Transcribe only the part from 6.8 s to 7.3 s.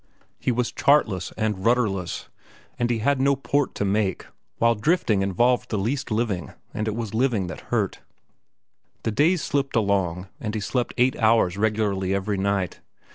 it was